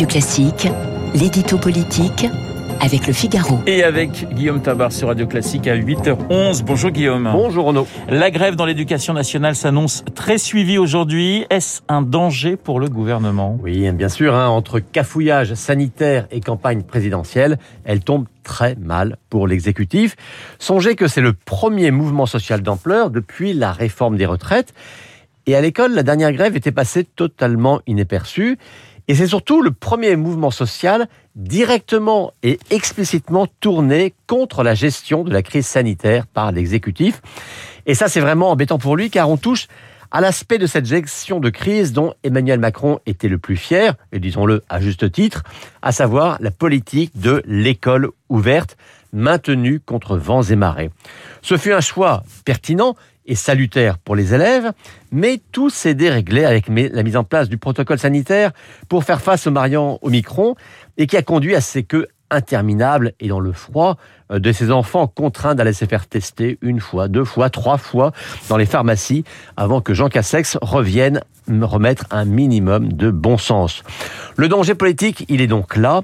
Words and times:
Radio 0.00 0.12
Classique, 0.12 0.68
l'édito 1.14 1.58
politique 1.58 2.26
avec 2.80 3.06
le 3.06 3.12
Figaro. 3.12 3.58
Et 3.66 3.84
avec 3.84 4.32
Guillaume 4.32 4.62
Tabar 4.62 4.92
sur 4.92 5.08
Radio 5.08 5.26
Classique 5.26 5.68
à 5.68 5.76
8h11. 5.76 6.62
Bonjour 6.64 6.90
Guillaume. 6.90 7.28
Bonjour 7.30 7.66
Renaud. 7.66 7.86
La 8.08 8.30
grève 8.30 8.56
dans 8.56 8.64
l'éducation 8.64 9.12
nationale 9.12 9.54
s'annonce 9.54 10.02
très 10.14 10.38
suivie 10.38 10.78
aujourd'hui. 10.78 11.44
Est-ce 11.50 11.82
un 11.88 12.00
danger 12.00 12.56
pour 12.56 12.80
le 12.80 12.88
gouvernement? 12.88 13.58
Oui, 13.62 13.92
bien 13.92 14.08
sûr. 14.08 14.34
Hein, 14.34 14.48
entre 14.48 14.80
cafouillage 14.80 15.52
sanitaire 15.52 16.26
et 16.30 16.40
campagne 16.40 16.82
présidentielle, 16.82 17.58
elle 17.84 18.00
tombe 18.00 18.24
très 18.42 18.76
mal 18.76 19.18
pour 19.28 19.46
l'exécutif. 19.46 20.16
Songez 20.58 20.94
que 20.94 21.08
c'est 21.08 21.20
le 21.20 21.34
premier 21.34 21.90
mouvement 21.90 22.24
social 22.24 22.62
d'ampleur 22.62 23.10
depuis 23.10 23.52
la 23.52 23.70
réforme 23.70 24.16
des 24.16 24.24
retraites. 24.24 24.72
Et 25.44 25.54
à 25.54 25.60
l'école, 25.60 25.92
la 25.92 26.02
dernière 26.02 26.32
grève 26.32 26.56
était 26.56 26.72
passée 26.72 27.04
totalement 27.04 27.82
inaperçue. 27.86 28.56
Et 29.10 29.14
c'est 29.16 29.26
surtout 29.26 29.60
le 29.60 29.72
premier 29.72 30.14
mouvement 30.14 30.52
social 30.52 31.08
directement 31.34 32.32
et 32.44 32.60
explicitement 32.70 33.48
tourné 33.58 34.14
contre 34.28 34.62
la 34.62 34.76
gestion 34.76 35.24
de 35.24 35.32
la 35.32 35.42
crise 35.42 35.66
sanitaire 35.66 36.28
par 36.28 36.52
l'exécutif. 36.52 37.20
Et 37.86 37.96
ça, 37.96 38.06
c'est 38.06 38.20
vraiment 38.20 38.52
embêtant 38.52 38.78
pour 38.78 38.94
lui, 38.94 39.10
car 39.10 39.28
on 39.28 39.36
touche 39.36 39.66
à 40.12 40.20
l'aspect 40.20 40.58
de 40.58 40.68
cette 40.68 40.86
gestion 40.86 41.40
de 41.40 41.50
crise 41.50 41.92
dont 41.92 42.14
Emmanuel 42.22 42.60
Macron 42.60 43.00
était 43.04 43.26
le 43.26 43.38
plus 43.38 43.56
fier, 43.56 43.96
et 44.12 44.20
disons-le 44.20 44.62
à 44.68 44.80
juste 44.80 45.10
titre, 45.10 45.42
à 45.82 45.90
savoir 45.90 46.36
la 46.38 46.52
politique 46.52 47.10
de 47.18 47.42
l'école 47.46 48.10
ouverte, 48.28 48.76
maintenue 49.12 49.80
contre 49.80 50.16
vents 50.18 50.44
et 50.44 50.54
marées. 50.54 50.90
Ce 51.42 51.56
fut 51.56 51.72
un 51.72 51.80
choix 51.80 52.22
pertinent, 52.44 52.94
et 53.26 53.34
salutaire 53.34 53.98
pour 53.98 54.16
les 54.16 54.34
élèves, 54.34 54.72
mais 55.12 55.40
tout 55.52 55.70
s'est 55.70 55.94
déréglé 55.94 56.44
avec 56.44 56.68
la 56.68 57.02
mise 57.02 57.16
en 57.16 57.24
place 57.24 57.48
du 57.48 57.58
protocole 57.58 57.98
sanitaire 57.98 58.52
pour 58.88 59.04
faire 59.04 59.20
face 59.20 59.46
aux 59.46 59.52
variant 59.52 59.98
Omicron 60.02 60.54
et 60.96 61.06
qui 61.06 61.16
a 61.16 61.22
conduit 61.22 61.54
à 61.54 61.60
ces 61.60 61.82
queues 61.84 62.06
interminables 62.30 63.12
et 63.20 63.28
dans 63.28 63.40
le 63.40 63.52
froid 63.52 63.96
euh, 64.30 64.38
de 64.38 64.52
ces 64.52 64.70
enfants 64.70 65.06
contraints 65.06 65.54
d'aller 65.54 65.72
se 65.72 65.84
faire 65.84 66.06
tester 66.06 66.58
une 66.62 66.80
fois, 66.80 67.08
deux 67.08 67.24
fois, 67.24 67.50
trois 67.50 67.76
fois 67.76 68.12
dans 68.48 68.56
les 68.56 68.66
pharmacies 68.66 69.24
avant 69.56 69.80
que 69.80 69.94
Jean 69.94 70.08
Cassex 70.08 70.56
revienne 70.62 71.20
remettre 71.64 72.04
un 72.10 72.24
minimum 72.24 72.92
de 72.92 73.10
bon 73.10 73.38
sens. 73.38 73.82
Le 74.36 74.48
danger 74.48 74.74
politique, 74.74 75.24
il 75.28 75.40
est 75.40 75.46
donc 75.46 75.76
là 75.76 76.02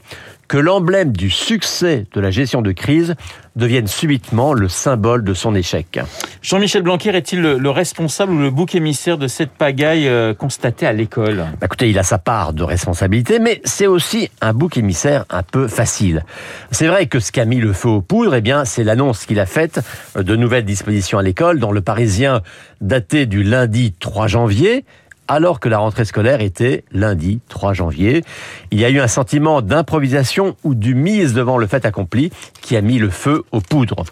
que 0.49 0.59
l'emblème 0.59 1.13
du 1.13 1.31
succès 1.31 2.07
de 2.13 2.21
la 2.21 2.31
gestion 2.31 2.63
de 2.63 2.73
crise 2.73 3.15
devienne 3.57 3.87
subitement 3.87 4.53
le 4.53 4.69
symbole 4.69 5.25
de 5.25 5.35
son 5.35 5.55
échec. 5.55 5.99
Jean-Michel 6.43 6.83
Blanquer 6.83 7.17
est-il 7.17 7.41
le, 7.41 7.71
responsable 7.71 8.33
ou 8.33 8.39
le 8.39 8.51
bouc 8.51 8.75
émissaire 8.75 9.19
de 9.19 9.29
cette 9.29 9.51
pagaille 9.51 10.09
euh, 10.09 10.35
constatée 10.35 10.87
à 10.87 10.93
l'école? 10.93 11.47
Bah, 11.59 11.67
Écoutez, 11.67 11.89
il 11.91 11.99
a 11.99 12.03
sa 12.03 12.19
part 12.19 12.53
de 12.53 12.63
responsabilité, 12.63 13.39
mais 13.39 13.61
c'est 13.65 13.87
aussi 13.87 14.31
un 14.41 14.53
bouc 14.53 14.77
émissaire 14.77 15.25
un 15.31 15.43
peu 15.43 15.69
facile. 15.69 16.25
C'est 16.71 16.87
vrai 16.87 17.07
que 17.07 17.19
ce 17.19 17.33
qui 17.33 17.41
a 17.41 17.45
mis 17.45 17.59
le 17.59 17.73
feu 17.73 17.89
aux 17.89 18.03
poudres, 18.03 18.35
eh 18.35 18.41
bien, 18.41 18.65
c'est 18.65 18.85
l'annonce 18.85 19.27
qu'il 19.27 19.41
a 19.41 19.47
faite 19.47 19.81
de 20.15 20.37
nouvelles 20.37 20.65
dispositions 20.65 21.19
à 21.19 21.23
l'école 21.23 21.59
dans 21.59 21.73
le 21.73 21.81
Parisien 21.81 22.43
daté 22.81 23.27
du 23.27 23.43
lundi 23.43 23.95
3 23.99 24.27
janvier 24.27 24.85
alors 25.29 25.61
que 25.61 25.69
la 25.69 25.79
rentrée 25.79 26.05
scolaire 26.05 26.41
était 26.41 26.85
lundi 26.93 27.41
3 27.49 27.73
janvier. 27.73 28.23
Il 28.71 28.81
y 28.81 28.85
a 28.85 28.91
eu 28.91 29.01
un 29.01 29.09
sentiment 29.09 29.63
d'improvisation 29.63 30.57
ou 30.65 30.75
du 30.75 30.95
mise 30.95 31.35
devant 31.35 31.59
le 31.59 31.67
fait 31.67 31.85
accompli 31.85 32.31
qui 32.61 32.77
a 32.77 32.81
mis 32.81 32.99
le 32.99 33.11
feu 33.11 33.45
aux 33.53 33.61
poudres. 33.61 34.05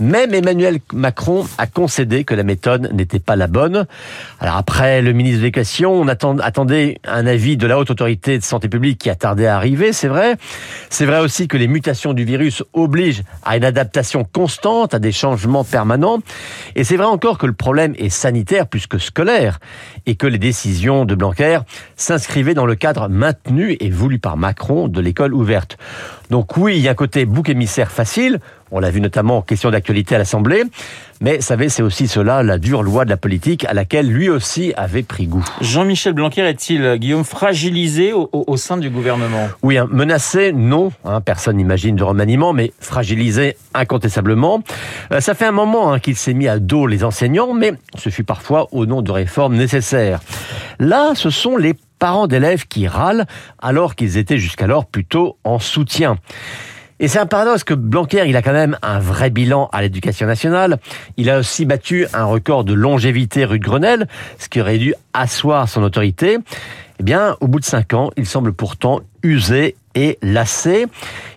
Même 0.00 0.34
Emmanuel 0.34 0.78
Macron 0.92 1.46
a 1.58 1.66
concédé 1.66 2.24
que 2.24 2.34
la 2.34 2.42
méthode 2.42 2.92
n'était 2.92 3.20
pas 3.20 3.36
la 3.36 3.46
bonne. 3.46 3.86
Alors 4.40 4.56
après 4.56 5.02
le 5.02 5.12
ministre 5.12 5.38
de 5.38 5.44
l'Éducation, 5.44 5.92
on 5.92 6.08
attendait 6.08 6.98
un 7.04 7.26
avis 7.26 7.56
de 7.56 7.66
la 7.66 7.78
haute 7.78 7.90
autorité 7.90 8.38
de 8.38 8.44
santé 8.44 8.68
publique 8.68 8.98
qui 8.98 9.10
a 9.10 9.14
tardé 9.14 9.46
à 9.46 9.56
arriver, 9.56 9.92
c'est 9.92 10.08
vrai. 10.08 10.36
C'est 10.90 11.06
vrai 11.06 11.20
aussi 11.20 11.48
que 11.48 11.56
les 11.56 11.68
mutations 11.68 12.12
du 12.12 12.24
virus 12.24 12.62
obligent 12.72 13.22
à 13.44 13.56
une 13.56 13.64
adaptation 13.64 14.24
constante, 14.24 14.94
à 14.94 14.98
des 14.98 15.12
changements 15.12 15.64
permanents. 15.64 16.18
Et 16.74 16.84
c'est 16.84 16.96
vrai 16.96 17.06
encore 17.06 17.38
que 17.38 17.46
le 17.46 17.52
problème 17.52 17.94
est 17.98 18.08
sanitaire 18.08 18.66
plus 18.66 18.86
que 18.86 18.98
scolaire 18.98 19.58
et 20.06 20.16
que 20.16 20.26
les 20.26 20.38
de 20.54 21.14
Blanquer 21.14 21.58
s'inscrivait 21.96 22.54
dans 22.54 22.66
le 22.66 22.76
cadre 22.76 23.08
maintenu 23.08 23.76
et 23.80 23.90
voulu 23.90 24.18
par 24.18 24.36
Macron 24.36 24.88
de 24.88 25.00
l'école 25.00 25.34
ouverte. 25.34 25.78
Donc 26.30 26.56
oui, 26.56 26.76
il 26.76 26.82
y 26.82 26.88
a 26.88 26.92
un 26.92 26.94
côté 26.94 27.26
bouc 27.26 27.48
émissaire 27.48 27.90
facile, 27.90 28.40
on 28.70 28.80
l'a 28.80 28.90
vu 28.90 29.00
notamment 29.00 29.38
en 29.38 29.42
question 29.42 29.70
d'actualité 29.70 30.14
à 30.14 30.18
l'Assemblée, 30.18 30.64
mais 31.20 31.40
savez, 31.40 31.68
c'est 31.68 31.82
aussi 31.82 32.08
cela, 32.08 32.42
la 32.42 32.58
dure 32.58 32.82
loi 32.82 33.04
de 33.04 33.10
la 33.10 33.16
politique 33.16 33.64
à 33.66 33.72
laquelle 33.72 34.08
lui 34.08 34.28
aussi 34.28 34.72
avait 34.76 35.02
pris 35.02 35.26
goût. 35.26 35.44
Jean-Michel 35.60 36.12
Blanquer 36.12 36.42
est-il, 36.42 36.96
Guillaume, 36.96 37.24
fragilisé 37.24 38.12
au, 38.12 38.56
sein 38.56 38.76
du 38.76 38.90
gouvernement? 38.90 39.48
Oui, 39.62 39.78
hein, 39.78 39.86
menacé, 39.90 40.52
non, 40.52 40.92
hein, 41.04 41.20
personne 41.20 41.56
n'imagine 41.56 41.94
de 41.94 42.02
remaniement, 42.02 42.52
mais 42.52 42.72
fragilisé 42.80 43.56
incontestablement. 43.74 44.62
Euh, 45.12 45.20
ça 45.20 45.34
fait 45.34 45.46
un 45.46 45.52
moment 45.52 45.92
hein, 45.92 46.00
qu'il 46.00 46.16
s'est 46.16 46.34
mis 46.34 46.48
à 46.48 46.58
dos 46.58 46.86
les 46.86 47.04
enseignants, 47.04 47.54
mais 47.54 47.74
ce 47.96 48.08
fut 48.08 48.24
parfois 48.24 48.68
au 48.72 48.86
nom 48.86 49.02
de 49.02 49.12
réformes 49.12 49.56
nécessaires. 49.56 50.20
Là, 50.78 51.12
ce 51.14 51.30
sont 51.30 51.56
les 51.56 51.74
parents 52.04 52.26
d'élèves 52.26 52.66
qui 52.66 52.86
râlent 52.86 53.24
alors 53.62 53.94
qu'ils 53.94 54.18
étaient 54.18 54.36
jusqu'alors 54.36 54.84
plutôt 54.84 55.38
en 55.42 55.58
soutien. 55.58 56.18
Et 57.00 57.08
c'est 57.08 57.18
un 57.18 57.24
paradoxe 57.24 57.64
que 57.64 57.72
Blanquer, 57.72 58.24
il 58.26 58.36
a 58.36 58.42
quand 58.42 58.52
même 58.52 58.76
un 58.82 58.98
vrai 58.98 59.30
bilan 59.30 59.70
à 59.72 59.80
l'éducation 59.80 60.26
nationale. 60.26 60.80
Il 61.16 61.30
a 61.30 61.38
aussi 61.38 61.64
battu 61.64 62.06
un 62.12 62.24
record 62.24 62.64
de 62.64 62.74
longévité 62.74 63.46
rue 63.46 63.58
de 63.58 63.64
Grenelle, 63.64 64.06
ce 64.38 64.50
qui 64.50 64.60
aurait 64.60 64.76
dû 64.76 64.92
asseoir 65.14 65.66
son 65.66 65.82
autorité. 65.82 66.36
Eh 67.00 67.02
bien, 67.02 67.38
au 67.40 67.48
bout 67.48 67.58
de 67.58 67.64
cinq 67.64 67.94
ans, 67.94 68.10
il 68.18 68.26
semble 68.26 68.52
pourtant 68.52 69.00
usé 69.22 69.74
et 69.94 70.18
lassé. 70.20 70.84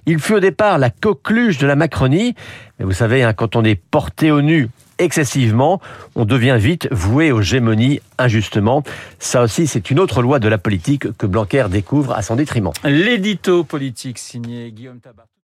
Il 0.06 0.20
fut 0.20 0.34
au 0.34 0.42
départ 0.42 0.80
la 0.80 0.90
coqueluche 0.90 1.60
de 1.60 1.66
la 1.66 1.78
Macronie, 1.78 2.36
mais 2.78 2.84
vous 2.84 2.92
savez, 2.92 3.24
hein, 3.24 3.32
quand 3.32 3.56
on 3.56 3.64
est 3.64 3.76
porté 3.76 4.32
au 4.32 4.42
nu 4.42 4.68
excessivement, 5.00 5.80
on 6.16 6.26
devient 6.26 6.58
vite 6.60 6.88
voué 6.92 7.32
aux 7.32 7.42
gémonies 7.42 8.00
injustement. 8.18 8.84
Ça 9.20 9.44
aussi, 9.44 9.68
c'est 9.68 9.92
une 9.92 10.00
autre 10.00 10.22
loi 10.22 10.40
de 10.40 10.48
la 10.48 10.58
politique 10.58 11.12
que 11.18 11.26
Blanquer 11.26 11.66
découvre 11.70 12.14
à 12.14 12.22
son 12.22 12.36
détriment. 12.36 12.72
L'édito 12.84 13.64
politique 13.64 14.18
signé 14.18 14.72
Guillaume 14.72 15.00
Tabar. 15.00 15.28